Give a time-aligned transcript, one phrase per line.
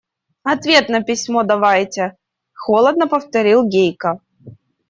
[0.51, 2.15] –Ответ на письмо давайте,–
[2.55, 4.19] холодно повторил Гейка.